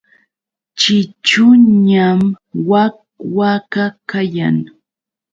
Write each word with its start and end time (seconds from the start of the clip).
Ćhićhuñam 0.79 2.19
wak 2.69 2.95
waka 3.37 3.85
kayan. 4.09 4.57